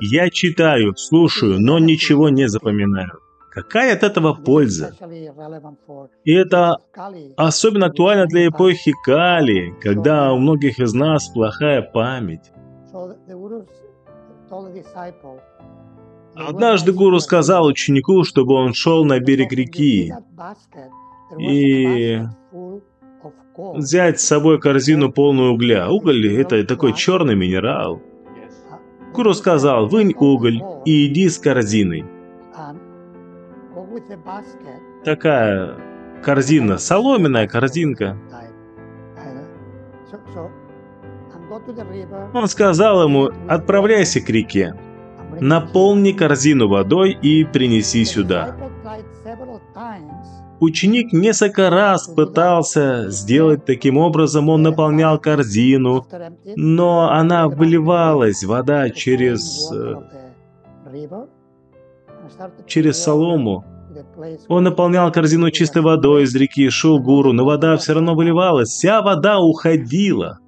[0.00, 3.20] Я читаю, слушаю, но ничего не запоминаю.
[3.50, 4.94] Какая от этого польза?
[6.24, 6.76] И это
[7.36, 12.52] особенно актуально для эпохи Кали, когда у многих из нас плохая память.
[16.36, 20.12] Однажды гуру сказал ученику, чтобы он шел на берег реки
[21.38, 22.22] и
[23.74, 25.88] взять с собой корзину полную угля.
[25.88, 28.00] Уголь– это такой черный минерал.
[29.14, 32.04] Гуру сказал, вынь уголь и иди с корзиной.
[35.04, 35.76] Такая
[36.22, 38.16] корзина, соломенная корзинка.
[42.32, 44.74] Он сказал ему, отправляйся к реке,
[45.40, 48.56] наполни корзину водой и принеси сюда.
[50.60, 56.06] Ученик несколько раз пытался сделать таким образом, он наполнял корзину,
[56.54, 59.96] но она выливалась, вода через, э,
[62.66, 63.64] через солому.
[64.48, 69.00] Он наполнял корзину чистой водой из реки, шел гуру, но вода все равно выливалась, вся
[69.00, 70.40] вода уходила.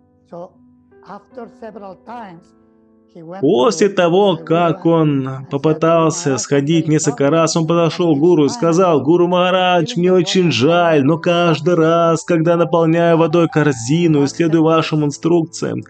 [3.40, 9.28] После того, как он попытался сходить несколько раз, он подошел к гуру и сказал, «Гуру
[9.28, 15.82] Махарадж, мне очень жаль, но каждый раз, когда наполняю водой корзину и следую вашим инструкциям,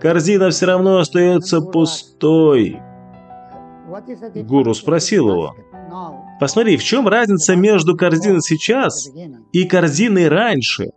[0.00, 2.80] корзина все равно остается пустой».
[4.34, 5.54] Гуру спросил его,
[6.38, 9.10] Посмотри, в чем разница между корзиной сейчас
[9.52, 10.90] и корзиной раньше?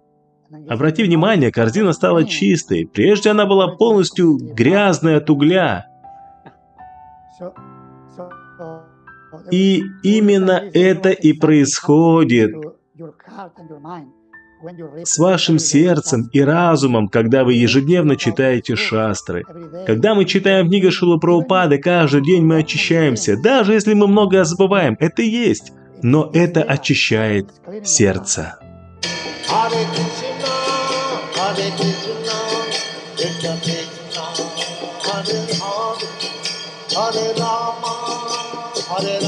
[0.70, 2.86] Обрати внимание, корзина стала чистой.
[2.86, 5.88] Прежде она была полностью грязной от угля.
[9.52, 12.56] И именно это и происходит
[15.04, 19.44] с вашим сердцем и разумом, когда вы ежедневно читаете шастры.
[19.86, 23.36] Когда мы читаем книгу Шилу Прабхупады, каждый день мы очищаемся.
[23.36, 25.74] Даже если мы многое забываем, это есть.
[26.02, 27.50] Но это очищает
[27.84, 28.59] сердце.
[31.53, 32.38] Hare Krishna,
[37.38, 37.94] Rama,
[38.90, 39.19] Hare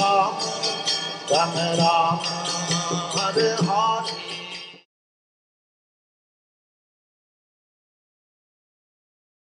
[1.78, 2.24] Rama,
[3.14, 4.25] Hare Hare.